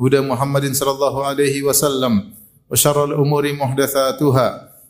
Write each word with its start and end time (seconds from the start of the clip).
هدى 0.00 0.20
محمد 0.20 0.64
صلى 0.72 0.90
الله 0.90 1.14
عليه 1.24 1.56
وسلم 1.62 2.12
وشر 2.70 2.98
الأمور 3.04 3.44
محدثاتها 3.52 4.48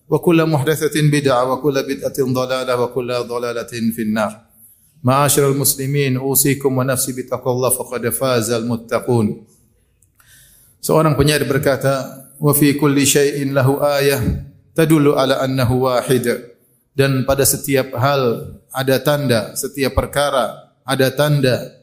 وكل 0.08 0.38
محدثة 0.46 0.96
بدعة 1.12 1.42
وكل 1.52 1.76
بدعة 1.82 2.18
ضلالة 2.18 2.80
وكل 2.80 3.10
ضلالة 3.14 3.72
في 3.94 4.02
النار 4.02 4.32
معاشر 5.02 5.50
المسلمين 5.52 6.16
أوصيكم 6.16 6.78
ونفسي 6.78 7.12
بتقوى 7.12 7.52
الله 7.54 7.70
فقد 7.70 8.02
فاز 8.08 8.50
المتقون 8.50 9.28
Seorang 10.86 11.18
penyair 11.18 11.42
berkata, 11.42 12.22
"Wa 12.38 12.54
fi 12.54 12.78
kulli 12.78 13.02
syai'in 13.02 13.50
lahu 13.50 13.82
ayah 13.82 14.22
tadullu 14.70 15.18
ala 15.18 15.42
annahu 15.42 15.90
wahid." 15.90 16.22
Dan 16.94 17.26
pada 17.26 17.42
setiap 17.42 17.90
hal 17.98 18.54
ada 18.70 18.96
tanda, 19.02 19.58
setiap 19.58 19.98
perkara 19.98 20.70
ada 20.86 21.10
tanda 21.10 21.74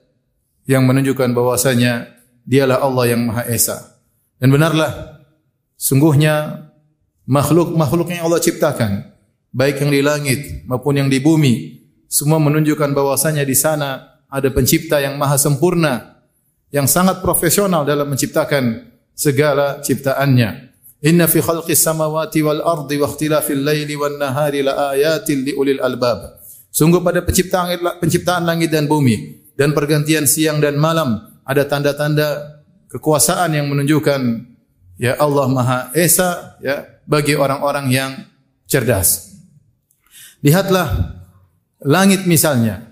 yang 0.64 0.88
menunjukkan 0.88 1.36
bahwasanya 1.36 2.17
dialah 2.49 2.81
Allah 2.81 3.05
yang 3.13 3.29
Maha 3.29 3.45
Esa. 3.53 4.01
Dan 4.41 4.49
benarlah 4.49 5.21
sungguhnya 5.77 6.65
makhluk-makhluk 7.29 8.09
yang 8.09 8.25
Allah 8.25 8.41
ciptakan, 8.41 9.05
baik 9.53 9.85
yang 9.85 9.93
di 9.93 10.01
langit 10.01 10.41
maupun 10.65 10.97
yang 10.97 11.13
di 11.13 11.21
bumi, 11.21 11.85
semua 12.09 12.41
menunjukkan 12.41 12.97
bahwasanya 12.97 13.45
di 13.45 13.53
sana 13.53 14.25
ada 14.33 14.49
pencipta 14.49 14.97
yang 14.97 15.21
maha 15.21 15.37
sempurna, 15.37 16.25
yang 16.73 16.89
sangat 16.89 17.21
profesional 17.21 17.85
dalam 17.85 18.09
menciptakan 18.09 18.97
segala 19.13 19.85
ciptaannya. 19.85 20.73
Inna 21.05 21.29
fi 21.31 21.39
khalqis 21.39 21.79
samawati 21.85 22.43
wal 22.43 22.65
ardi 22.65 22.97
wa 22.99 23.07
ikhtilafil 23.07 23.63
laili 23.63 23.95
wan 23.95 24.17
nahari 24.19 24.65
la 24.65 24.97
ayatin 24.97 25.45
li 25.45 25.53
ulil 25.55 25.79
albab. 25.85 26.41
Sungguh 26.73 27.01
pada 27.05 27.23
penciptaan 27.23 27.77
penciptaan 28.03 28.43
langit 28.45 28.73
dan 28.73 28.89
bumi 28.91 29.47
dan 29.55 29.73
pergantian 29.77 30.27
siang 30.27 30.59
dan 30.59 30.77
malam 30.77 31.38
ada 31.49 31.65
tanda-tanda 31.65 32.61
kekuasaan 32.93 33.57
yang 33.57 33.73
menunjukkan 33.73 34.21
ya 35.01 35.17
Allah 35.17 35.47
Maha 35.49 35.79
Esa 35.97 36.61
ya 36.61 36.85
bagi 37.09 37.33
orang-orang 37.33 37.89
yang 37.89 38.13
cerdas. 38.69 39.33
Lihatlah 40.45 41.17
langit 41.83 42.29
misalnya. 42.29 42.85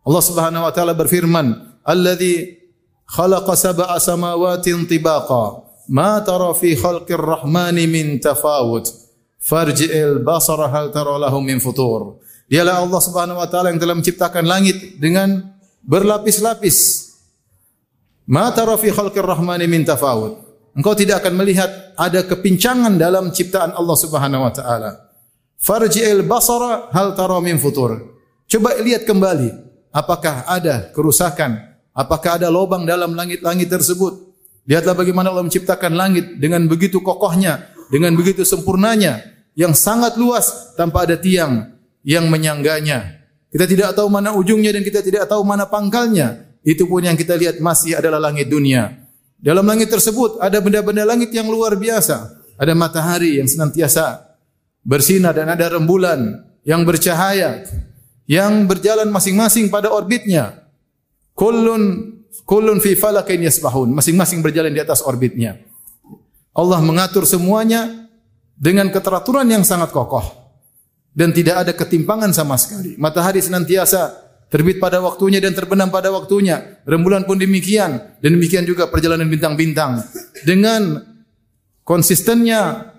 Allah 0.00 0.22
Subhanahu 0.24 0.64
wa 0.64 0.72
taala 0.72 0.96
berfirman, 0.96 1.76
"Alladzi 1.84 2.56
khalaqa 3.04 3.52
sab'a 3.52 4.00
samawatin 4.00 4.88
tibaqa, 4.88 5.60
ma 5.92 6.24
tara 6.24 6.56
fi 6.56 6.72
khalqir 6.72 7.20
rahmani 7.20 7.84
min 7.84 8.16
tafawut, 8.16 8.88
farji'il 9.36 10.24
basara 10.24 10.72
hal 10.72 10.88
tara 10.88 11.20
lahu 11.20 11.44
min 11.44 11.60
futur." 11.60 12.16
Dialah 12.48 12.82
Allah 12.82 13.00
Subhanahu 13.04 13.38
wa 13.38 13.46
taala 13.46 13.70
yang 13.70 13.78
telah 13.78 13.94
menciptakan 13.94 14.48
langit 14.48 14.98
dengan 14.98 15.52
berlapis-lapis. 15.84 17.09
Ma 18.30 18.54
tara 18.54 18.78
fi 18.78 18.94
khalqir 18.94 19.26
rahmani 19.26 19.66
min 19.66 19.82
tafawut. 19.82 20.38
Engkau 20.78 20.94
tidak 20.94 21.26
akan 21.26 21.34
melihat 21.34 21.66
ada 21.98 22.22
kepincangan 22.22 22.94
dalam 22.94 23.34
ciptaan 23.34 23.74
Allah 23.74 23.96
Subhanahu 23.98 24.46
wa 24.46 24.52
taala. 24.54 24.90
Farji'il 25.58 26.22
basara 26.22 26.94
hal 26.94 27.18
tara 27.18 27.42
min 27.42 27.58
futur. 27.58 27.98
Coba 28.46 28.78
lihat 28.78 29.02
kembali, 29.02 29.50
apakah 29.90 30.46
ada 30.46 30.94
kerusakan, 30.94 31.58
apakah 31.90 32.38
ada 32.38 32.46
lubang 32.46 32.86
dalam 32.86 33.18
langit-langit 33.18 33.66
tersebut. 33.66 34.30
Lihatlah 34.62 34.94
bagaimana 34.94 35.34
Allah 35.34 35.50
menciptakan 35.50 35.98
langit 35.98 36.38
dengan 36.38 36.62
begitu 36.70 37.02
kokohnya, 37.02 37.74
dengan 37.90 38.14
begitu 38.14 38.46
sempurnanya, 38.46 39.26
yang 39.58 39.74
sangat 39.74 40.14
luas 40.14 40.78
tanpa 40.78 41.02
ada 41.02 41.18
tiang 41.18 41.74
yang 42.06 42.30
menyangganya. 42.30 43.26
Kita 43.50 43.66
tidak 43.66 43.98
tahu 43.98 44.06
mana 44.06 44.30
ujungnya 44.38 44.70
dan 44.70 44.86
kita 44.86 45.02
tidak 45.02 45.26
tahu 45.26 45.42
mana 45.42 45.66
pangkalnya. 45.66 46.49
Itu 46.60 46.84
pun 46.84 47.00
yang 47.00 47.16
kita 47.16 47.36
lihat 47.36 47.58
masih 47.58 47.96
adalah 47.96 48.20
langit 48.20 48.48
dunia. 48.52 49.00
Dalam 49.40 49.64
langit 49.64 49.88
tersebut 49.88 50.36
ada 50.36 50.60
benda-benda 50.60 51.08
langit 51.08 51.32
yang 51.32 51.48
luar 51.48 51.72
biasa. 51.76 52.40
Ada 52.60 52.76
matahari 52.76 53.40
yang 53.40 53.48
senantiasa 53.48 54.36
bersinar 54.84 55.32
dan 55.32 55.48
ada 55.48 55.72
rembulan 55.72 56.44
yang 56.60 56.84
bercahaya 56.84 57.64
yang 58.28 58.68
berjalan 58.68 59.08
masing-masing 59.08 59.72
pada 59.72 59.88
orbitnya. 59.88 60.68
Kullun 61.32 62.12
kullun 62.44 62.78
fi 62.84 62.92
falakin 62.92 63.48
yasbahun. 63.48 63.96
Masing-masing 63.96 64.44
berjalan 64.44 64.76
di 64.76 64.80
atas 64.84 65.00
orbitnya. 65.00 65.56
Allah 66.52 66.84
mengatur 66.84 67.24
semuanya 67.24 68.10
dengan 68.60 68.92
keteraturan 68.92 69.48
yang 69.48 69.64
sangat 69.64 69.88
kokoh 69.88 70.40
dan 71.16 71.32
tidak 71.32 71.64
ada 71.64 71.72
ketimpangan 71.72 72.30
sama 72.36 72.60
sekali. 72.60 72.94
Matahari 73.00 73.40
senantiasa 73.40 74.29
terbit 74.50 74.82
pada 74.82 74.98
waktunya 74.98 75.38
dan 75.38 75.54
terbenam 75.54 75.88
pada 75.88 76.10
waktunya. 76.10 76.82
Rembulan 76.84 77.22
pun 77.24 77.38
demikian 77.38 78.18
dan 78.18 78.30
demikian 78.34 78.66
juga 78.66 78.90
perjalanan 78.90 79.30
bintang-bintang. 79.30 80.02
Dengan 80.42 81.06
konsistennya 81.86 82.90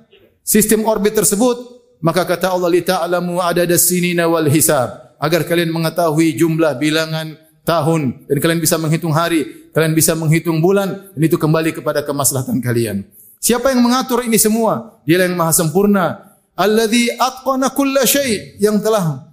sistem 0.41 0.87
orbit 0.87 1.13
tersebut, 1.13 1.83
maka 2.01 2.23
kata 2.25 2.55
Allah 2.55 2.71
li 2.71 2.81
ta'lamu 2.81 3.43
adada 3.43 3.75
sinina 3.77 4.25
wal 4.25 4.47
hisab, 4.47 5.19
agar 5.21 5.45
kalian 5.45 5.69
mengetahui 5.69 6.33
jumlah 6.39 6.79
bilangan 6.81 7.37
tahun 7.61 8.25
dan 8.25 8.37
kalian 8.41 8.59
bisa 8.63 8.79
menghitung 8.81 9.13
hari, 9.13 9.69
kalian 9.75 9.93
bisa 9.93 10.17
menghitung 10.17 10.63
bulan 10.63 11.13
dan 11.13 11.21
itu 11.21 11.37
kembali 11.37 11.77
kepada 11.77 12.01
kemaslahatan 12.01 12.57
kalian. 12.63 13.05
Siapa 13.41 13.73
yang 13.73 13.81
mengatur 13.81 14.21
ini 14.21 14.37
semua? 14.37 15.01
Dia 15.05 15.25
yang 15.25 15.33
maha 15.33 15.53
sempurna. 15.53 16.37
Alladzi 16.53 17.09
atqana 17.17 17.73
kulla 17.73 18.05
syai' 18.05 18.57
yang 18.61 18.77
telah 18.77 19.30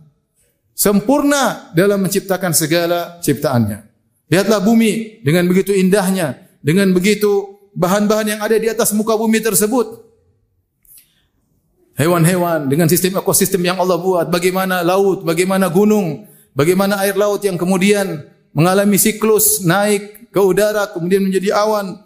sempurna 0.79 1.75
dalam 1.75 1.99
menciptakan 1.99 2.55
segala 2.55 3.19
ciptaannya. 3.19 3.83
Lihatlah 4.31 4.63
bumi 4.63 5.19
dengan 5.27 5.51
begitu 5.51 5.75
indahnya, 5.75 6.39
dengan 6.63 6.95
begitu 6.95 7.59
bahan-bahan 7.75 8.39
yang 8.39 8.41
ada 8.41 8.55
di 8.55 8.71
atas 8.71 8.95
muka 8.95 9.19
bumi 9.19 9.43
tersebut. 9.43 10.07
Hewan-hewan 11.99 12.71
dengan 12.71 12.87
sistem 12.87 13.19
ekosistem 13.19 13.59
yang 13.59 13.83
Allah 13.83 13.99
buat, 13.99 14.31
bagaimana 14.31 14.87
laut, 14.87 15.27
bagaimana 15.27 15.67
gunung, 15.67 16.31
bagaimana 16.55 17.03
air 17.03 17.19
laut 17.19 17.43
yang 17.43 17.59
kemudian 17.59 18.23
mengalami 18.55 18.95
siklus 18.95 19.67
naik 19.67 20.31
ke 20.31 20.39
udara, 20.39 20.87
kemudian 20.95 21.27
menjadi 21.27 21.59
awan, 21.59 21.99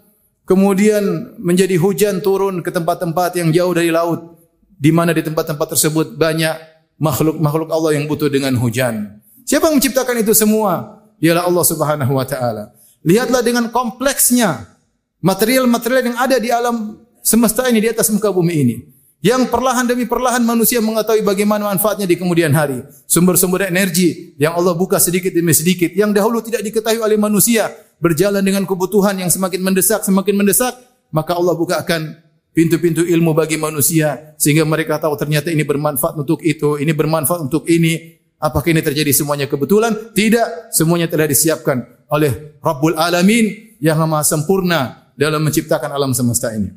kemudian 0.48 1.36
menjadi 1.36 1.76
hujan 1.76 2.24
turun 2.24 2.64
ke 2.64 2.72
tempat-tempat 2.72 3.36
yang 3.36 3.52
jauh 3.52 3.76
dari 3.76 3.92
laut, 3.92 4.40
di 4.80 4.88
mana 4.88 5.12
di 5.12 5.20
tempat-tempat 5.20 5.76
tersebut 5.76 6.16
banyak 6.16 6.71
makhluk-makhluk 7.02 7.68
Allah 7.74 7.98
yang 7.98 8.06
butuh 8.06 8.30
dengan 8.30 8.54
hujan. 8.54 9.18
Siapa 9.42 9.66
yang 9.66 9.82
menciptakan 9.82 10.22
itu 10.22 10.30
semua? 10.38 11.02
Dialah 11.18 11.50
Allah 11.50 11.64
Subhanahu 11.66 12.12
wa 12.14 12.22
taala. 12.22 12.70
Lihatlah 13.02 13.42
dengan 13.42 13.66
kompleksnya 13.74 14.70
material-material 15.18 16.14
yang 16.14 16.18
ada 16.18 16.38
di 16.38 16.54
alam 16.54 17.02
semesta 17.26 17.66
ini 17.66 17.82
di 17.82 17.90
atas 17.90 18.06
muka 18.14 18.30
bumi 18.30 18.54
ini. 18.54 18.76
Yang 19.22 19.54
perlahan 19.54 19.86
demi 19.86 20.02
perlahan 20.06 20.42
manusia 20.42 20.82
mengetahui 20.82 21.22
bagaimana 21.22 21.70
manfaatnya 21.70 22.06
di 22.06 22.18
kemudian 22.18 22.50
hari. 22.54 22.82
Sumber-sumber 23.06 23.66
energi 23.70 24.34
yang 24.38 24.54
Allah 24.54 24.74
buka 24.74 24.98
sedikit 25.02 25.30
demi 25.34 25.54
sedikit 25.54 25.90
yang 25.94 26.14
dahulu 26.14 26.42
tidak 26.42 26.62
diketahui 26.62 27.02
oleh 27.02 27.18
manusia 27.18 27.70
berjalan 28.02 28.42
dengan 28.42 28.66
kebutuhan 28.66 29.14
yang 29.14 29.30
semakin 29.30 29.62
mendesak 29.62 30.02
semakin 30.02 30.34
mendesak 30.34 30.74
maka 31.14 31.38
Allah 31.38 31.54
bukakan 31.54 32.18
pintu-pintu 32.52 33.02
ilmu 33.02 33.32
bagi 33.32 33.56
manusia 33.56 34.36
sehingga 34.36 34.62
mereka 34.68 35.00
tahu 35.00 35.16
ternyata 35.16 35.48
ini 35.48 35.64
bermanfaat 35.64 36.14
untuk 36.16 36.40
itu, 36.44 36.78
ini 36.78 36.92
bermanfaat 36.92 37.40
untuk 37.48 37.66
ini. 37.68 38.20
Apakah 38.42 38.74
ini 38.74 38.82
terjadi 38.82 39.14
semuanya 39.14 39.46
kebetulan? 39.46 39.94
Tidak, 40.18 40.74
semuanya 40.74 41.06
telah 41.06 41.30
disiapkan 41.30 41.78
oleh 42.10 42.58
Rabbul 42.58 42.98
Alamin 42.98 43.78
yang 43.78 44.02
Maha 44.02 44.26
sempurna 44.26 45.10
dalam 45.14 45.46
menciptakan 45.46 45.94
alam 45.94 46.10
semesta 46.10 46.50
ini. 46.50 46.74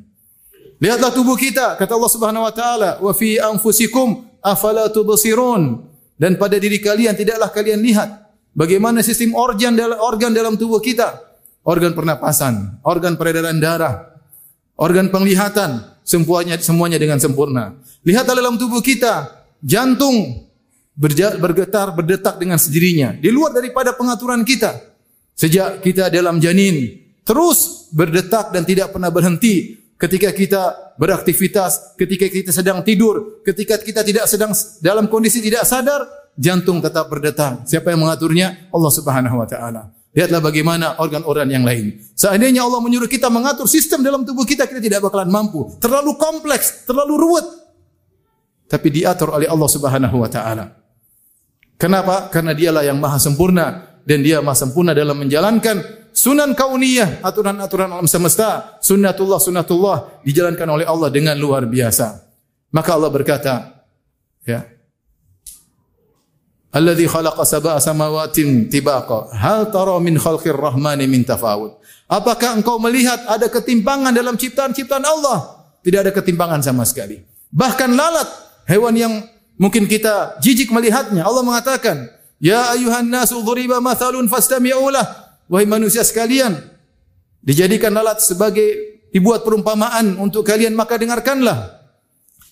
Lihatlah 0.77 1.09
tubuh 1.09 1.33
kita, 1.33 1.73
kata 1.73 1.91
Allah 1.97 2.11
Subhanahu 2.11 2.45
wa 2.45 2.53
taala, 2.53 2.89
"Wa 3.01 3.13
fi 3.17 3.41
anfusikum 3.41 4.29
afala 4.45 4.91
tubsirun." 4.93 5.89
Dan 6.15 6.37
pada 6.39 6.61
diri 6.61 6.79
kalian 6.79 7.17
tidaklah 7.17 7.49
kalian 7.51 7.81
lihat 7.81 8.09
bagaimana 8.55 9.01
sistem 9.01 9.35
organ 9.35 9.75
dalam 9.75 9.99
organ 9.99 10.31
dalam 10.31 10.53
tubuh 10.55 10.79
kita, 10.79 11.17
organ 11.65 11.97
pernapasan, 11.97 12.79
organ 12.85 13.17
peredaran 13.19 13.57
darah, 13.59 14.14
organ 14.75 15.11
penglihatan, 15.11 15.83
semuanya 16.03 16.59
semuanya 16.59 16.99
dengan 16.99 17.19
sempurna. 17.19 17.75
Lihatlah 18.05 18.35
dalam 18.37 18.55
tubuh 18.59 18.79
kita, 18.83 19.43
jantung 19.63 20.47
bergetar, 20.95 21.91
berdetak 21.91 22.39
dengan 22.39 22.55
sendirinya, 22.55 23.15
di 23.17 23.27
luar 23.31 23.51
daripada 23.51 23.91
pengaturan 23.95 24.47
kita. 24.47 24.95
Sejak 25.35 25.83
kita 25.83 26.07
dalam 26.07 26.39
janin, 26.39 26.95
terus 27.27 27.91
berdetak 27.91 28.55
dan 28.55 28.63
tidak 28.63 28.95
pernah 28.95 29.11
berhenti 29.11 29.83
ketika 29.99 30.31
kita 30.31 30.95
beraktivitas, 30.95 31.95
ketika 31.99 32.31
kita 32.31 32.51
sedang 32.55 32.79
tidur, 32.87 33.43
ketika 33.43 33.75
kita 33.75 33.99
tidak 34.03 34.31
sedang 34.31 34.55
dalam 34.79 35.11
kondisi 35.11 35.43
tidak 35.43 35.67
sadar, 35.67 36.07
jantung 36.39 36.79
tetap 36.79 37.11
berdetak. 37.11 37.67
Siapa 37.67 37.91
yang 37.91 38.07
mengaturnya? 38.07 38.71
Allah 38.71 38.91
Subhanahu 38.91 39.43
wa 39.43 39.47
taala. 39.47 39.91
Lihatlah 40.15 40.39
bagaimana 40.39 40.95
organ-organ 41.03 41.51
yang 41.51 41.67
lain. 41.67 41.99
Seandainya 42.15 42.63
Allah 42.63 42.79
menyuruh 42.79 43.11
kita 43.11 43.27
mengatur 43.27 43.67
sistem 43.67 43.99
dalam 43.99 44.23
tubuh 44.23 44.47
kita, 44.47 44.63
kita 44.63 44.79
tidak 44.79 45.03
bakalan 45.03 45.27
mampu. 45.27 45.75
Terlalu 45.83 46.15
kompleks, 46.15 46.87
terlalu 46.87 47.19
ruwet. 47.19 47.43
Tapi 48.71 48.87
diatur 48.95 49.35
oleh 49.35 49.51
Allah 49.51 49.69
Subhanahu 49.69 50.15
wa 50.23 50.29
taala. 50.31 50.71
Kenapa? 51.75 52.31
Karena 52.31 52.55
dialah 52.55 52.87
yang 52.87 52.95
maha 52.95 53.19
sempurna 53.19 53.99
dan 54.07 54.23
dia 54.23 54.39
maha 54.39 54.55
sempurna 54.55 54.95
dalam 54.95 55.19
menjalankan 55.19 55.83
sunan 56.15 56.55
kauniyah, 56.55 57.19
aturan-aturan 57.19 57.91
alam 57.91 58.07
semesta, 58.07 58.79
sunnatullah 58.79 59.37
sunnatullah 59.43 60.23
dijalankan 60.23 60.79
oleh 60.79 60.87
Allah 60.87 61.11
dengan 61.11 61.35
luar 61.35 61.67
biasa. 61.67 62.23
Maka 62.71 62.89
Allah 62.95 63.11
berkata, 63.11 63.53
ya, 64.47 64.63
Alladhi 66.75 67.07
khalaqa 67.07 67.47
sab'a 67.47 67.79
samawatin 67.79 68.67
tibaqa. 68.67 69.31
Hal 69.31 69.71
tara 69.71 69.95
min 70.03 70.19
khalqir 70.19 70.51
rahmani 70.51 71.07
min 71.07 71.23
tafawud. 71.23 71.79
Apakah 72.11 72.59
engkau 72.59 72.75
melihat 72.83 73.23
ada 73.31 73.47
ketimpangan 73.47 74.11
dalam 74.11 74.35
ciptaan-ciptaan 74.35 75.07
Allah? 75.07 75.71
Tidak 75.79 76.03
ada 76.03 76.11
ketimpangan 76.11 76.59
sama 76.59 76.83
sekali. 76.83 77.23
Bahkan 77.55 77.95
lalat, 77.95 78.27
hewan 78.67 78.91
yang 78.99 79.13
mungkin 79.55 79.87
kita 79.87 80.35
jijik 80.43 80.75
melihatnya. 80.75 81.23
Allah 81.23 81.47
mengatakan, 81.47 82.11
Ya 82.43 82.75
ayuhan 82.75 83.07
nasu 83.07 83.39
dhuriba 83.39 83.79
mathalun 83.79 84.27
fastami'u 84.27 84.91
Wahai 85.47 85.63
manusia 85.63 86.03
sekalian, 86.03 86.59
dijadikan 87.39 87.95
lalat 87.95 88.19
sebagai 88.19 88.99
dibuat 89.15 89.47
perumpamaan 89.47 90.19
untuk 90.19 90.43
kalian 90.43 90.75
maka 90.75 90.99
dengarkanlah. 90.99 91.87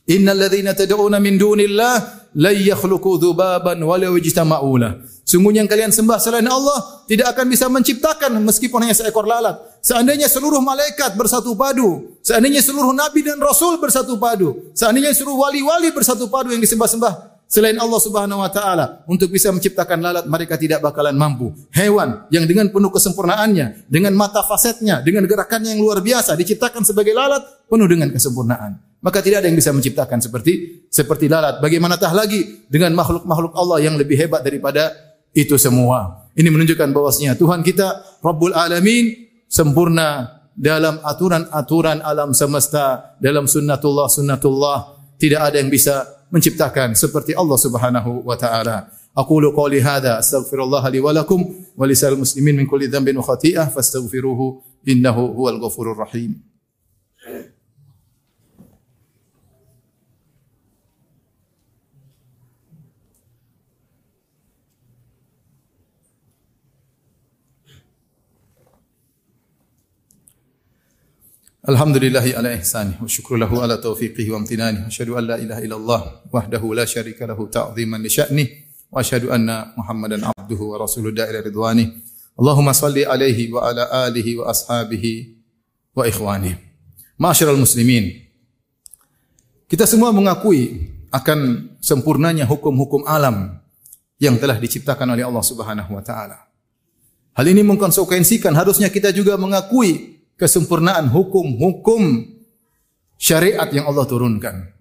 Innal 0.07 0.47
ladzina 0.47 0.71
tad'una 0.71 1.19
min 1.19 1.35
dunillah 1.35 2.22
la 2.37 2.51
yakhluqu 2.51 3.21
dzubaban 3.21 3.79
walau 3.81 4.17
ijtama'ula. 4.17 5.05
Sungguhnya 5.23 5.63
yang 5.63 5.71
kalian 5.71 5.91
sembah 5.95 6.19
selain 6.19 6.43
Allah 6.45 7.07
tidak 7.07 7.31
akan 7.31 7.45
bisa 7.47 7.71
menciptakan 7.71 8.43
meskipun 8.43 8.83
hanya 8.83 8.91
seekor 8.91 9.23
lalat. 9.23 9.55
Seandainya 9.79 10.27
seluruh 10.27 10.59
malaikat 10.59 11.15
bersatu 11.15 11.55
padu, 11.55 12.19
seandainya 12.19 12.59
seluruh 12.59 12.91
nabi 12.91 13.23
dan 13.23 13.39
rasul 13.39 13.79
bersatu 13.79 14.19
padu, 14.19 14.71
seandainya 14.75 15.15
seluruh 15.15 15.47
wali-wali 15.47 15.95
bersatu 15.95 16.27
padu 16.27 16.51
yang 16.51 16.59
disembah-sembah 16.59 17.33
selain 17.53 17.77
Allah 17.77 18.01
Subhanahu 18.01 18.41
wa 18.41 18.49
taala 18.49 19.05
untuk 19.05 19.29
bisa 19.29 19.53
menciptakan 19.53 20.01
lalat 20.01 20.25
mereka 20.25 20.57
tidak 20.57 20.81
bakalan 20.81 21.13
mampu. 21.13 21.53
Hewan 21.69 22.25
yang 22.33 22.49
dengan 22.49 22.73
penuh 22.73 22.89
kesempurnaannya, 22.89 23.85
dengan 23.85 24.17
mata 24.17 24.41
fasetnya, 24.41 25.05
dengan 25.05 25.29
gerakannya 25.29 25.77
yang 25.77 25.81
luar 25.85 26.01
biasa 26.01 26.33
diciptakan 26.33 26.81
sebagai 26.81 27.13
lalat 27.13 27.45
penuh 27.69 27.85
dengan 27.85 28.09
kesempurnaan. 28.09 28.81
Maka 29.03 29.19
tidak 29.21 29.45
ada 29.45 29.47
yang 29.51 29.59
bisa 29.59 29.69
menciptakan 29.75 30.17
seperti 30.23 30.82
seperti 30.93 31.25
lalat. 31.25 31.57
Bagaimana 31.57 31.97
tah 31.97 32.13
lagi 32.13 32.69
dengan 32.69 32.93
makhluk-makhluk 32.93 33.57
Allah 33.57 33.81
yang 33.81 33.97
lebih 33.97 34.13
hebat 34.13 34.45
daripada 34.45 34.93
itu 35.33 35.57
semua. 35.57 36.29
Ini 36.37 36.53
menunjukkan 36.53 36.93
bahwasanya 36.93 37.33
Tuhan 37.33 37.65
kita 37.65 38.21
Rabbul 38.21 38.53
Alamin 38.53 39.09
sempurna 39.49 40.37
dalam 40.53 41.01
aturan-aturan 41.01 42.05
alam 42.05 42.37
semesta, 42.37 43.17
dalam 43.17 43.49
sunnatullah 43.49 44.05
sunnatullah. 44.05 44.77
Tidak 45.17 45.41
ada 45.41 45.57
yang 45.57 45.73
bisa 45.73 46.05
menciptakan 46.29 46.93
seperti 46.93 47.33
Allah 47.33 47.57
Subhanahu 47.57 48.21
wa 48.29 48.37
taala. 48.37 48.93
Aqulu 49.13 49.53
qawli 49.53 49.81
hadza 49.81 50.21
astaghfirullah 50.21 50.85
li 50.93 51.01
wa 51.01 51.13
lakum 51.13 51.41
wa 51.73 51.85
lisal 51.85 52.17
muslimin 52.17 52.57
min 52.57 52.65
kulli 52.69 52.89
dhanbin 52.89 53.17
wa 53.17 53.25
khati'ah 53.25 53.69
fastaghfiruhu 53.69 54.61
innahu 54.89 55.37
huwal 55.37 55.57
ghafurur 55.57 55.97
rahim. 55.97 56.52
Alhamdulillahi 71.63 72.35
ala 72.35 72.51
ihsani 72.59 72.99
wa 72.99 73.07
syukru 73.07 73.39
lahu 73.39 73.63
ala 73.63 73.79
taufiqihi 73.79 74.35
wa 74.35 74.43
amtinani. 74.43 74.83
Wa 74.83 74.91
asyhadu 74.91 75.15
an 75.15 75.23
la 75.23 75.39
ilaha 75.39 75.61
illallah 75.63 76.01
wahdahu 76.27 76.75
la 76.75 76.83
syarika 76.83 77.23
lahu 77.23 77.47
ta'ziman 77.47 78.03
li 78.03 78.11
sya'ni 78.11 78.43
wa 78.91 78.99
asyhadu 78.99 79.31
anna 79.31 79.71
Muhammadan 79.79 80.27
abduhu 80.27 80.75
wa 80.75 80.83
rasuluhu 80.83 81.15
da'ila 81.15 81.39
ridwani. 81.39 81.87
Allahumma 82.35 82.75
salli 82.75 83.07
alaihi 83.07 83.47
wa 83.47 83.63
ala 83.63 83.87
alihi 84.11 84.43
wa 84.43 84.51
ashabihi 84.51 85.39
wa 85.95 86.03
ikhwani. 86.03 86.51
Ma'asyiral 87.15 87.55
muslimin 87.55 88.11
Kita 89.71 89.87
semua 89.87 90.11
mengakui 90.11 90.91
akan 91.15 91.79
sempurnanya 91.79 92.43
hukum-hukum 92.43 93.07
alam 93.07 93.63
yang 94.19 94.35
telah 94.35 94.59
diciptakan 94.59 95.15
oleh 95.15 95.23
Allah 95.23 95.45
Subhanahu 95.47 95.95
wa 95.95 96.03
taala. 96.03 96.43
Hal 97.39 97.47
ini 97.47 97.63
mengkonsekuensikan 97.63 98.51
harusnya 98.51 98.91
kita 98.91 99.15
juga 99.15 99.39
mengakui 99.39 100.12
kesempurnaan 100.37 101.09
hukum-hukum 101.09 102.27
syariat 103.17 103.69
yang 103.71 103.87
Allah 103.87 104.05
turunkan. 104.07 104.73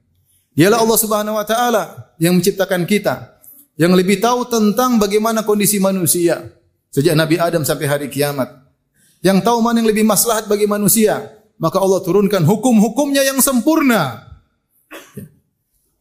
Dialah 0.53 0.85
Allah 0.85 0.99
Subhanahu 1.01 1.39
wa 1.39 1.47
taala 1.49 2.13
yang 2.21 2.37
menciptakan 2.37 2.85
kita, 2.85 3.41
yang 3.81 3.97
lebih 3.97 4.21
tahu 4.21 4.45
tentang 4.51 5.01
bagaimana 5.01 5.47
kondisi 5.49 5.81
manusia 5.81 6.45
sejak 6.93 7.17
Nabi 7.17 7.41
Adam 7.41 7.65
sampai 7.65 7.89
hari 7.89 8.07
kiamat. 8.13 8.53
Yang 9.25 9.47
tahu 9.47 9.65
mana 9.65 9.81
yang 9.81 9.89
lebih 9.89 10.05
maslahat 10.05 10.51
bagi 10.51 10.69
manusia, 10.69 11.25
maka 11.57 11.81
Allah 11.81 12.03
turunkan 12.05 12.45
hukum-hukumnya 12.45 13.25
yang 13.25 13.41
sempurna. 13.41 14.29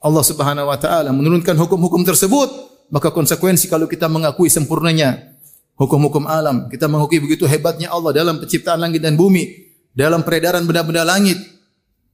Allah 0.02 0.24
Subhanahu 0.26 0.68
wa 0.68 0.78
taala 0.82 1.14
menurunkan 1.16 1.56
hukum-hukum 1.56 2.04
tersebut, 2.04 2.50
maka 2.92 3.14
konsekuensi 3.14 3.72
kalau 3.72 3.88
kita 3.88 4.12
mengakui 4.12 4.52
sempurnanya 4.52 5.31
hukum-hukum 5.76 6.28
alam. 6.28 6.68
Kita 6.68 6.90
mengakui 6.90 7.20
begitu 7.22 7.46
hebatnya 7.46 7.92
Allah 7.92 8.12
dalam 8.12 8.40
penciptaan 8.42 8.80
langit 8.82 9.04
dan 9.04 9.16
bumi, 9.16 9.72
dalam 9.92 10.24
peredaran 10.24 10.64
benda-benda 10.64 11.04
langit. 11.04 11.38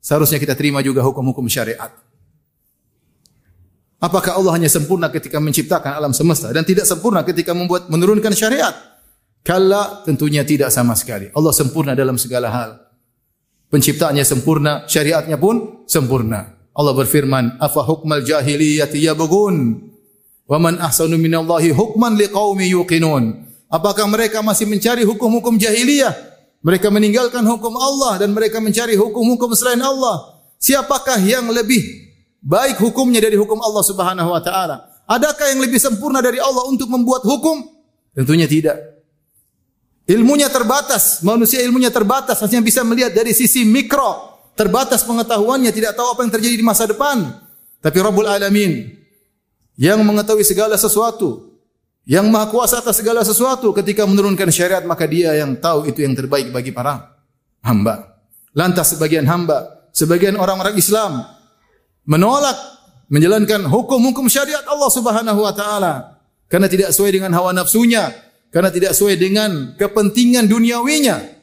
Seharusnya 0.01 0.38
kita 0.38 0.54
terima 0.54 0.80
juga 0.86 1.01
hukum-hukum 1.04 1.45
syariat. 1.50 1.89
Apakah 3.98 4.38
Allah 4.38 4.54
hanya 4.62 4.69
sempurna 4.69 5.09
ketika 5.09 5.42
menciptakan 5.42 5.98
alam 5.98 6.13
semesta 6.13 6.54
dan 6.54 6.62
tidak 6.62 6.86
sempurna 6.86 7.25
ketika 7.25 7.57
membuat 7.57 7.89
menurunkan 7.89 8.30
syariat? 8.30 8.77
Kala 9.42 10.06
tentunya 10.06 10.45
tidak 10.45 10.69
sama 10.69 10.94
sekali. 10.94 11.33
Allah 11.33 11.55
sempurna 11.55 11.98
dalam 11.98 12.20
segala 12.20 12.51
hal. 12.51 12.70
Penciptaannya 13.74 14.22
sempurna, 14.22 14.86
syariatnya 14.86 15.39
pun 15.41 15.88
sempurna. 15.89 16.55
Allah 16.77 16.93
berfirman, 16.93 17.58
"Afa 17.58 17.82
hukmal 17.82 18.22
jahiliyati 18.22 19.01
yabghun? 19.01 19.55
Wa 20.46 20.62
man 20.62 20.77
ahsanu 20.77 21.17
minallahi 21.17 21.74
hukman 21.74 22.22
liqaumi 22.22 22.70
yuqinun." 22.70 23.47
Apakah 23.67 24.07
mereka 24.07 24.39
masih 24.39 24.63
mencari 24.63 25.03
hukum-hukum 25.03 25.59
jahiliyah? 25.59 26.15
Mereka 26.63 26.88
meninggalkan 26.88 27.43
hukum 27.43 27.75
Allah 27.75 28.19
dan 28.19 28.31
mereka 28.31 28.63
mencari 28.63 28.95
hukum-hukum 28.95 29.51
selain 29.53 29.79
Allah. 29.83 30.39
Siapakah 30.57 31.21
yang 31.21 31.51
lebih 31.51 31.83
baik 32.41 32.81
hukumnya 32.81 33.21
dari 33.21 33.36
hukum 33.36 33.59
Allah 33.59 33.83
Subhanahu 33.83 34.29
wa 34.31 34.41
taala? 34.41 34.88
Adakah 35.07 35.55
yang 35.55 35.63
lebih 35.63 35.79
sempurna 35.79 36.19
dari 36.19 36.41
Allah 36.41 36.67
untuk 36.67 36.91
membuat 36.91 37.24
hukum? 37.24 37.63
Tentunya 38.15 38.50
tidak. 38.50 38.97
Ilmunya 40.07 40.47
terbatas, 40.47 41.19
manusia 41.19 41.59
ilmunya 41.63 41.91
terbatas, 41.91 42.39
hanya 42.39 42.63
bisa 42.63 42.79
melihat 42.83 43.12
dari 43.12 43.36
sisi 43.36 43.67
mikro, 43.67 44.39
terbatas 44.55 45.03
pengetahuannya, 45.03 45.71
tidak 45.75 46.00
tahu 46.00 46.15
apa 46.15 46.24
yang 46.24 46.31
terjadi 46.31 46.55
di 46.55 46.65
masa 46.65 46.88
depan. 46.88 47.27
Tapi 47.83 47.97
Rabbul 48.00 48.25
Alamin 48.25 48.88
yang 49.75 50.01
mengetahui 50.01 50.47
segala 50.47 50.79
sesuatu, 50.79 51.47
yang 52.08 52.32
maha 52.32 52.48
kuasa 52.48 52.80
atas 52.80 53.04
segala 53.04 53.20
sesuatu 53.28 53.76
ketika 53.76 54.08
menurunkan 54.08 54.48
syariat 54.48 54.82
maka 54.88 55.04
dia 55.04 55.36
yang 55.36 55.60
tahu 55.60 55.92
itu 55.92 56.08
yang 56.08 56.16
terbaik 56.16 56.56
bagi 56.56 56.72
para 56.72 57.20
hamba. 57.68 58.24
Lantas 58.56 58.96
sebagian 58.96 59.28
hamba, 59.28 59.92
sebagian 59.92 60.40
orang-orang 60.40 60.80
Islam 60.80 61.28
menolak 62.08 62.56
menjalankan 63.12 63.68
hukum-hukum 63.68 64.32
syariat 64.32 64.64
Allah 64.72 64.88
Subhanahu 64.88 65.40
wa 65.44 65.52
taala 65.52 65.94
karena 66.48 66.72
tidak 66.72 66.96
sesuai 66.96 67.12
dengan 67.12 67.32
hawa 67.36 67.52
nafsunya, 67.52 68.08
karena 68.56 68.72
tidak 68.72 68.96
sesuai 68.96 69.16
dengan 69.20 69.76
kepentingan 69.76 70.48
duniawinya. 70.48 71.36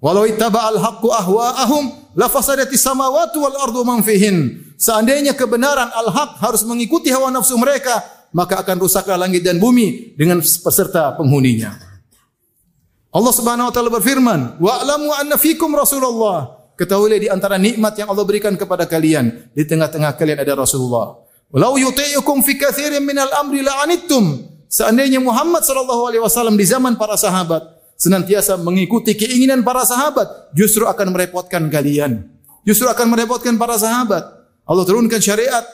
Walau 0.00 0.24
ittaba'al 0.24 0.80
haqqu 0.80 1.08
ahwa'ahum 1.12 2.16
la 2.16 2.32
fasadati 2.32 2.80
samawati 2.80 3.36
wal 3.36 3.56
ardu 3.60 3.84
man 3.84 4.00
fihin. 4.00 4.64
Seandainya 4.80 5.36
kebenaran 5.36 5.92
al-haq 5.92 6.40
harus 6.40 6.64
mengikuti 6.64 7.12
hawa 7.12 7.28
nafsu 7.28 7.60
mereka, 7.60 8.00
maka 8.30 8.62
akan 8.62 8.76
rusaklah 8.78 9.18
langit 9.18 9.42
dan 9.42 9.58
bumi 9.58 10.14
dengan 10.14 10.38
peserta 10.40 11.14
penghuninya. 11.18 11.74
Allah 13.10 13.34
Subhanahu 13.34 13.68
wa 13.70 13.72
taala 13.74 13.90
berfirman, 13.90 14.40
"Wa'lamu 14.62 15.10
anna 15.14 15.34
fikum 15.34 15.74
Rasulullah." 15.74 16.60
Ketahuilah 16.78 17.20
di 17.20 17.28
antara 17.28 17.60
nikmat 17.60 17.92
yang 18.00 18.08
Allah 18.08 18.24
berikan 18.24 18.56
kepada 18.56 18.88
kalian, 18.88 19.52
di 19.52 19.68
tengah-tengah 19.68 20.16
kalian 20.16 20.40
ada 20.40 20.56
Rasulullah. 20.56 21.20
Walau 21.52 21.76
yuti'ukum 21.76 22.40
fi 22.40 22.56
katsirin 22.56 23.04
minal 23.04 23.28
amri 23.36 23.60
la'anittum. 23.60 24.48
Seandainya 24.70 25.20
Muhammad 25.20 25.60
sallallahu 25.66 26.08
alaihi 26.08 26.22
wasallam 26.22 26.56
di 26.56 26.64
zaman 26.64 26.96
para 26.96 27.20
sahabat, 27.20 27.60
senantiasa 28.00 28.56
mengikuti 28.56 29.12
keinginan 29.18 29.60
para 29.60 29.84
sahabat, 29.84 30.54
justru 30.56 30.88
akan 30.88 31.12
merepotkan 31.12 31.68
kalian. 31.68 32.30
Justru 32.64 32.88
akan 32.88 33.12
merepotkan 33.12 33.58
para 33.58 33.76
sahabat. 33.76 34.24
Allah 34.64 34.84
turunkan 34.86 35.18
syariat 35.18 35.66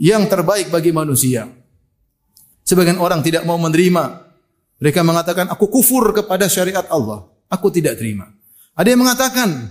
yang 0.00 0.24
terbaik 0.26 0.72
bagi 0.72 0.90
manusia. 0.90 1.59
Sebagian 2.70 3.02
orang 3.02 3.18
tidak 3.18 3.42
mau 3.42 3.58
menerima. 3.58 4.30
Mereka 4.78 5.02
mengatakan, 5.02 5.50
aku 5.50 5.66
kufur 5.66 6.14
kepada 6.14 6.46
syariat 6.46 6.86
Allah. 6.86 7.26
Aku 7.50 7.66
tidak 7.66 7.98
terima. 7.98 8.30
Ada 8.78 8.94
yang 8.94 9.02
mengatakan, 9.02 9.66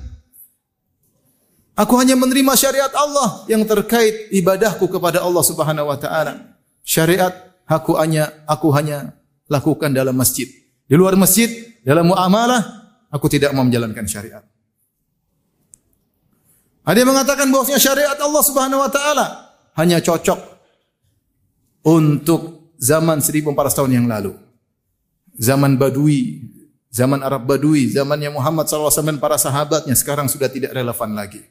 aku 1.79 1.95
hanya 1.95 2.19
menerima 2.19 2.51
syariat 2.59 2.91
Allah 2.91 3.47
yang 3.47 3.63
terkait 3.63 4.35
ibadahku 4.35 4.91
kepada 4.91 5.23
Allah 5.23 5.39
Subhanahu 5.47 5.87
wa 5.87 5.95
taala. 5.95 6.59
Syariat 6.83 7.31
aku 7.63 7.95
hanya 7.95 8.35
aku 8.43 8.67
hanya 8.75 9.15
lakukan 9.47 9.95
dalam 9.95 10.19
masjid. 10.19 10.51
Di 10.83 10.99
luar 10.99 11.15
masjid, 11.15 11.47
dalam 11.87 12.11
muamalah, 12.11 12.59
aku 13.07 13.31
tidak 13.31 13.55
mau 13.55 13.63
menjalankan 13.63 14.03
syariat. 14.11 14.43
Ada 16.83 16.97
yang 16.99 17.15
mengatakan 17.15 17.47
bahwasanya 17.47 17.79
syariat 17.79 18.19
Allah 18.19 18.43
Subhanahu 18.43 18.83
wa 18.83 18.91
taala 18.91 19.25
hanya 19.79 20.03
cocok 20.03 20.39
untuk 21.87 22.58
zaman 22.79 23.19
1400 23.19 23.75
tahun 23.75 23.91
yang 23.91 24.07
lalu. 24.07 24.33
Zaman 25.35 25.75
Badui, 25.75 26.47
zaman 26.89 27.19
Arab 27.21 27.45
Badui, 27.45 27.91
zamannya 27.91 28.31
Muhammad 28.31 28.67
SAW 28.67 28.91
dan 28.91 29.19
para 29.19 29.35
sahabatnya 29.35 29.93
sekarang 29.93 30.31
sudah 30.31 30.47
tidak 30.47 30.71
relevan 30.71 31.11
lagi. 31.13 31.43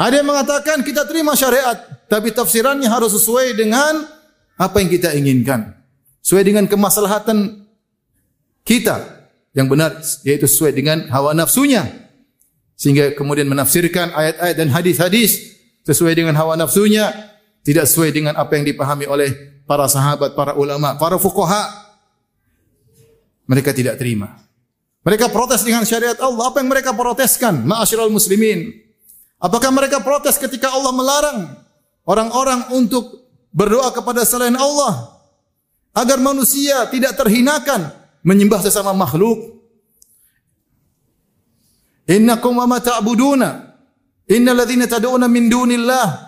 Ada 0.00 0.24
yang 0.24 0.28
mengatakan 0.28 0.80
kita 0.82 1.04
terima 1.06 1.36
syariat, 1.38 1.76
tapi 2.08 2.32
tafsirannya 2.34 2.88
harus 2.88 3.14
sesuai 3.14 3.52
dengan 3.54 4.08
apa 4.56 4.76
yang 4.80 4.88
kita 4.88 5.12
inginkan. 5.12 5.76
Sesuai 6.24 6.44
dengan 6.44 6.64
kemaslahatan 6.68 7.68
kita 8.64 9.28
yang 9.52 9.68
benar, 9.68 10.00
yaitu 10.24 10.48
sesuai 10.48 10.72
dengan 10.72 11.04
hawa 11.12 11.36
nafsunya. 11.36 11.84
Sehingga 12.80 13.12
kemudian 13.12 13.44
menafsirkan 13.44 14.08
ayat-ayat 14.16 14.56
dan 14.56 14.68
hadis-hadis 14.72 15.58
sesuai 15.84 16.16
dengan 16.16 16.32
hawa 16.32 16.56
nafsunya, 16.56 17.12
tidak 17.60 17.84
sesuai 17.84 18.08
dengan 18.16 18.40
apa 18.40 18.56
yang 18.56 18.64
dipahami 18.64 19.04
oleh 19.04 19.59
para 19.70 19.86
sahabat, 19.86 20.34
para 20.34 20.58
ulama, 20.58 20.98
para 20.98 21.14
fuqaha. 21.14 21.94
Mereka 23.46 23.70
tidak 23.70 24.02
terima. 24.02 24.42
Mereka 25.06 25.30
protes 25.30 25.62
dengan 25.62 25.86
syariat 25.86 26.18
Allah. 26.18 26.50
Apa 26.50 26.58
yang 26.58 26.74
mereka 26.74 26.90
proteskan? 26.90 27.62
Ma'asyiral 27.62 28.10
muslimin. 28.10 28.74
Apakah 29.38 29.70
mereka 29.70 30.02
protes 30.02 30.34
ketika 30.42 30.74
Allah 30.74 30.90
melarang 30.90 31.38
orang-orang 32.02 32.66
untuk 32.74 33.30
berdoa 33.54 33.94
kepada 33.94 34.26
selain 34.26 34.58
Allah 34.58 35.22
agar 35.94 36.18
manusia 36.18 36.90
tidak 36.90 37.14
terhinakan 37.14 37.94
menyembah 38.26 38.66
sesama 38.66 38.90
makhluk? 38.90 39.38
Innakum 42.10 42.58
wa 42.58 42.66
ma 42.66 42.82
ta'buduna 42.82 43.70
innal 44.26 44.58
ladzina 44.58 44.90
tad'una 44.90 45.30
min 45.30 45.46
dunillah 45.46 46.26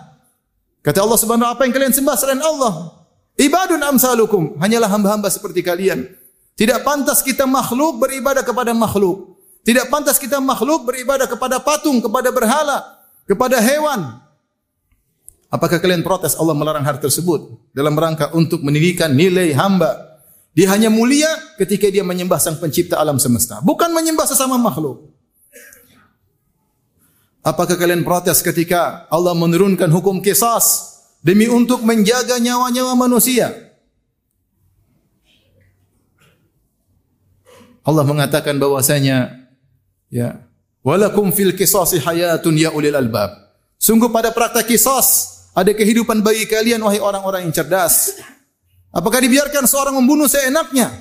Kata 0.83 0.99
Allah 0.99 1.19
Subhanahu 1.19 1.47
apa 1.47 1.63
yang 1.63 1.71
kalian 1.71 1.95
sembah 1.95 2.15
selain 2.19 2.43
Allah? 2.43 3.02
Ibadun 3.33 3.81
amsalukum, 3.81 4.61
hanyalah 4.61 4.89
hamba-hamba 4.91 5.29
seperti 5.29 5.65
kalian. 5.65 6.05
Tidak 6.53 6.85
pantas 6.85 7.25
kita 7.25 7.49
makhluk 7.49 7.97
beribadah 7.97 8.45
kepada 8.45 8.77
makhluk. 8.77 9.39
Tidak 9.65 9.89
pantas 9.89 10.21
kita 10.21 10.37
makhluk 10.37 10.85
beribadah 10.85 11.25
kepada 11.25 11.57
patung, 11.57 11.97
kepada 11.97 12.29
berhala 12.29 13.03
kepada 13.27 13.59
hewan. 13.63 14.19
Apakah 15.53 15.77
kalian 15.77 16.01
protes 16.01 16.33
Allah 16.33 16.57
melarang 16.57 16.81
hal 16.81 16.97
tersebut 16.97 17.69
dalam 17.77 17.93
rangka 17.93 18.33
untuk 18.33 18.65
meninggikan 18.65 19.13
nilai 19.13 19.53
hamba? 19.53 20.17
Dia 20.53 20.69
hanya 20.73 20.89
mulia 20.89 21.29
ketika 21.57 21.89
dia 21.89 22.05
menyembah 22.05 22.37
sang 22.37 22.57
pencipta 22.61 22.97
alam 23.01 23.17
semesta, 23.17 23.61
bukan 23.61 23.89
menyembah 23.89 24.25
sesama 24.25 24.57
makhluk. 24.57 25.09
Apakah 27.43 27.75
kalian 27.75 28.05
protes 28.05 28.39
ketika 28.39 29.05
Allah 29.09 29.35
menurunkan 29.35 29.89
hukum 29.91 30.23
kisas 30.23 30.92
demi 31.23 31.47
untuk 31.47 31.81
menjaga 31.81 32.37
nyawa-nyawa 32.37 32.93
manusia? 32.99 33.49
Allah 37.83 38.03
mengatakan 38.07 38.59
bahwasanya 38.59 39.47
ya 40.07 40.43
Walakum 40.83 41.31
fil 41.31 41.55
qisasi 41.55 42.03
hayatun 42.03 42.59
ya 42.59 42.75
ulil 42.75 42.93
albab. 42.93 43.31
Sungguh 43.79 44.11
pada 44.11 44.35
praktek 44.35 44.75
kisos 44.75 45.07
ada 45.55 45.71
kehidupan 45.71 46.19
bagi 46.19 46.43
kalian 46.43 46.83
wahai 46.83 46.99
orang-orang 46.99 47.47
yang 47.47 47.55
cerdas. 47.55 48.19
Apakah 48.91 49.23
dibiarkan 49.23 49.63
seorang 49.63 49.95
membunuh 49.95 50.27
seenaknya? 50.27 50.91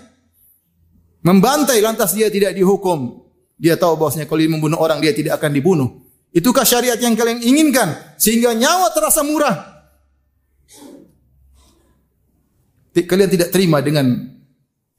Membantai 1.27 1.83
lantas 1.83 2.15
dia 2.15 2.31
tidak 2.31 2.55
dihukum. 2.55 3.27
Dia 3.59 3.75
tahu 3.75 3.99
bahwasanya 3.99 4.27
kalau 4.31 4.41
dia 4.43 4.51
membunuh 4.51 4.79
orang 4.79 5.03
dia 5.03 5.11
tidak 5.11 5.39
akan 5.43 5.51
dibunuh. 5.51 5.89
Itukah 6.33 6.65
syariat 6.65 6.97
yang 6.97 7.19
kalian 7.19 7.43
inginkan 7.43 8.17
sehingga 8.17 8.55
nyawa 8.55 8.91
terasa 8.95 9.27
murah? 9.27 9.72
Kalian 12.93 13.31
tidak 13.33 13.49
terima 13.49 13.81
dengan 13.81 14.05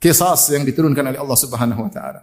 kisas 0.02 0.50
yang 0.50 0.66
diturunkan 0.66 1.14
oleh 1.14 1.20
Allah 1.22 1.38
Subhanahu 1.38 1.86
wa 1.86 1.92
taala. 1.94 2.22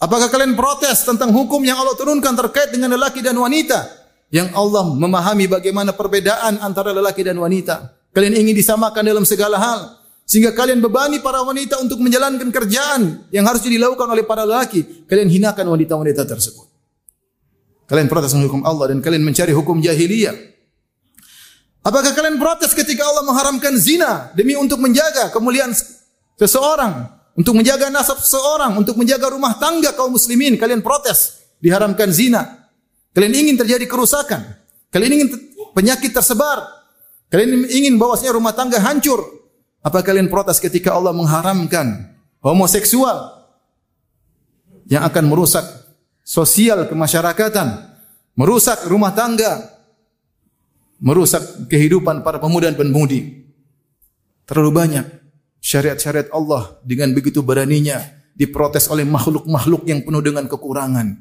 Apakah 0.00 0.32
kalian 0.32 0.56
protes 0.56 1.04
tentang 1.04 1.30
hukum 1.30 1.60
yang 1.60 1.78
Allah 1.78 1.94
turunkan 1.94 2.32
terkait 2.32 2.72
dengan 2.72 2.92
lelaki 2.96 3.20
dan 3.20 3.36
wanita? 3.36 3.86
Yang 4.32 4.50
Allah 4.56 4.84
memahami 4.96 5.46
bagaimana 5.50 5.92
perbedaan 5.92 6.58
antara 6.64 6.90
lelaki 6.96 7.20
dan 7.20 7.36
wanita. 7.36 8.00
Kalian 8.10 8.34
ingin 8.34 8.56
disamakan 8.56 9.04
dalam 9.06 9.28
segala 9.28 9.60
hal. 9.60 9.80
Sehingga 10.24 10.54
kalian 10.54 10.78
bebani 10.78 11.18
para 11.18 11.42
wanita 11.42 11.82
untuk 11.82 11.98
menjalankan 11.98 12.54
kerjaan 12.54 13.26
yang 13.34 13.42
harus 13.50 13.66
dilakukan 13.66 14.06
oleh 14.06 14.22
para 14.22 14.46
lelaki. 14.46 15.06
Kalian 15.10 15.26
hinakan 15.26 15.66
wanita-wanita 15.66 16.22
tersebut. 16.22 16.70
Kalian 17.90 18.06
protes 18.06 18.38
hukum 18.38 18.62
Allah 18.62 18.94
dan 18.94 19.02
kalian 19.02 19.26
mencari 19.26 19.50
hukum 19.50 19.82
jahiliyah. 19.82 20.49
Apakah 21.80 22.12
kalian 22.12 22.36
protes 22.36 22.76
ketika 22.76 23.08
Allah 23.08 23.24
mengharamkan 23.24 23.72
zina 23.80 24.28
demi 24.36 24.52
untuk 24.52 24.80
menjaga 24.80 25.32
kemuliaan 25.32 25.72
seseorang? 26.36 27.20
untuk 27.40 27.56
menjaga 27.56 27.88
nasab 27.88 28.18
seseorang, 28.20 28.76
untuk 28.76 29.00
menjaga 29.00 29.30
rumah 29.32 29.56
tangga 29.56 29.96
kaum 29.96 30.12
muslimin, 30.12 30.60
kalian 30.60 30.84
protes, 30.84 31.40
diharamkan 31.62 32.12
zina. 32.12 32.68
Kalian 33.16 33.32
ingin 33.32 33.56
terjadi 33.56 33.88
kerusakan. 33.88 34.44
Kalian 34.92 35.12
ingin 35.16 35.28
penyakit 35.72 36.12
tersebar. 36.12 36.60
Kalian 37.32 37.64
ingin 37.70 37.94
bahwasanya 37.96 38.36
rumah 38.36 38.52
tangga 38.52 38.76
hancur. 38.82 39.24
Apa 39.80 40.04
kalian 40.04 40.28
protes 40.28 40.60
ketika 40.60 40.92
Allah 40.92 41.16
mengharamkan 41.16 42.12
homoseksual 42.44 43.48
yang 44.92 45.06
akan 45.08 45.24
merusak 45.32 45.64
sosial 46.20 46.84
kemasyarakatan, 46.92 47.88
merusak 48.36 48.84
rumah 48.84 49.16
tangga, 49.16 49.79
merusak 51.00 51.66
kehidupan 51.66 52.20
para 52.22 52.36
pemuda 52.38 52.68
dan 52.70 52.76
pemudi. 52.76 53.48
Terlalu 54.44 54.70
banyak 54.70 55.06
syariat-syariat 55.60 56.28
Allah 56.30 56.78
dengan 56.84 57.10
begitu 57.16 57.40
beraninya 57.40 58.00
diprotes 58.36 58.88
oleh 58.88 59.04
makhluk-makhluk 59.08 59.88
yang 59.88 60.04
penuh 60.04 60.22
dengan 60.22 60.46
kekurangan. 60.46 61.16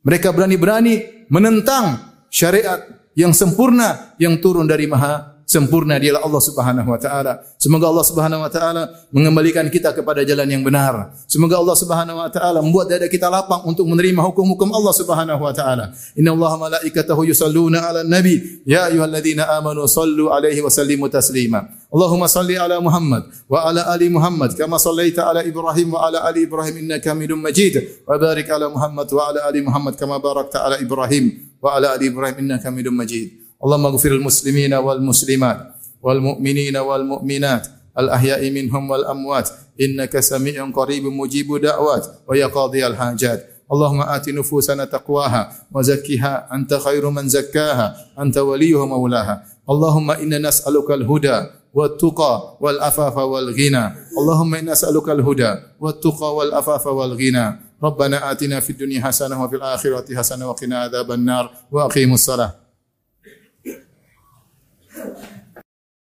Mereka 0.00 0.32
berani-berani 0.32 1.28
menentang 1.28 2.00
syariat 2.32 2.80
yang 3.12 3.36
sempurna 3.36 4.16
yang 4.16 4.40
turun 4.40 4.64
dari 4.64 4.88
Maha 4.88 5.29
sempurna 5.50 5.98
dialah 5.98 6.22
Allah 6.22 6.38
Subhanahu 6.38 6.86
wa 6.86 6.98
taala. 7.02 7.42
Semoga 7.58 7.90
Allah 7.90 8.06
Subhanahu 8.06 8.46
wa 8.46 8.50
taala 8.54 8.82
mengembalikan 9.10 9.66
kita 9.66 9.90
kepada 9.90 10.22
jalan 10.22 10.46
yang 10.46 10.62
benar. 10.62 11.10
Semoga 11.26 11.58
Allah 11.58 11.74
Subhanahu 11.74 12.22
wa 12.22 12.30
taala 12.30 12.62
membuat 12.62 12.86
dada 12.86 13.10
kita 13.10 13.26
lapang 13.26 13.66
untuk 13.66 13.82
menerima 13.90 14.22
hukum-hukum 14.30 14.70
Allah 14.70 14.94
Subhanahu 14.94 15.42
wa 15.42 15.50
taala. 15.50 15.90
Inna 16.14 16.38
Allah 16.38 16.52
malaikatahu 16.54 17.26
yusalluna 17.26 17.82
'alan 17.82 18.06
nabi 18.06 18.62
ya 18.62 18.86
ayyuhalladzina 18.86 19.50
amanu 19.58 19.90
sallu 19.90 20.30
'alaihi 20.30 20.62
wa 20.62 20.70
sallimu 20.70 21.10
taslima. 21.10 21.66
Allahumma 21.90 22.30
salli 22.30 22.54
ala 22.54 22.78
Muhammad 22.78 23.26
wa 23.50 23.66
ala 23.66 23.90
ali 23.90 24.06
Muhammad 24.06 24.54
kama 24.54 24.78
sallaita 24.78 25.26
ala 25.26 25.42
Ibrahim 25.42 25.90
wa 25.90 26.06
ala 26.06 26.22
ali 26.30 26.46
Ibrahim 26.46 26.86
innaka 26.86 27.10
Hamidum 27.10 27.42
Majid. 27.42 28.06
Wa 28.06 28.14
barik 28.14 28.46
ala 28.46 28.70
Muhammad 28.70 29.10
wa 29.10 29.22
ala 29.26 29.50
ali 29.50 29.58
Muhammad 29.66 29.98
kama 29.98 30.22
barakta 30.22 30.62
ala 30.62 30.78
Ibrahim 30.78 31.50
wa 31.58 31.74
ala 31.74 31.98
ali 31.98 32.06
Ibrahim 32.06 32.46
innaka 32.46 32.70
Hamidum 32.70 32.94
Majid. 32.94 33.39
اللهم 33.64 33.86
اغفر 33.86 34.12
المسلمين 34.12 34.74
والمسلمات 34.74 35.58
والمؤمنين 36.02 36.76
والمؤمنات 36.76 37.66
الأحياء 37.98 38.50
منهم 38.50 38.90
والأموات 38.90 39.48
إنك 39.80 40.20
سميع 40.20 40.70
قريب 40.70 41.04
مجيب 41.04 41.56
دعوات 41.56 42.06
ويا 42.28 42.46
قاضي 42.46 42.86
الحاجات 42.86 43.46
اللهم 43.72 44.00
آت 44.00 44.28
نفوسنا 44.28 44.84
تقواها 44.84 45.52
وزكها 45.72 46.48
أنت 46.54 46.74
خير 46.74 47.10
من 47.10 47.28
زكاها 47.28 47.96
أنت 48.18 48.38
وليه 48.38 48.86
مولاها 48.86 49.44
اللهم 49.70 50.10
إنا 50.10 50.38
نسألك 50.38 50.90
الهدى 50.90 51.38
والتقى 51.74 52.58
والعفاف 52.60 53.16
والغنى 53.16 53.84
اللهم 54.20 54.54
إنا 54.54 54.72
نسألك 54.72 55.08
الهدى 55.08 55.54
والتقى 55.80 56.36
والعفاف 56.36 56.86
والغنى 56.86 57.60
ربنا 57.82 58.30
آتنا 58.32 58.60
في 58.60 58.70
الدنيا 58.70 59.00
حسنة 59.04 59.44
وفي 59.44 59.56
الآخرة 59.56 60.16
حسنة 60.16 60.48
وقنا 60.48 60.78
عذاب 60.78 61.12
النار 61.12 61.50
وأقيموا 61.72 62.14
الصلاة 62.14 62.59
Good 65.00 65.14
one. 65.16 65.39